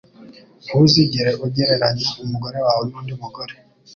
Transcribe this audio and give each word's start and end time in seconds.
Ntuzigere 0.65 1.31
ugereranya 1.45 2.09
umugore 2.23 2.57
wawe 2.65 2.83
nundi 2.89 3.13
mugore 3.21 3.53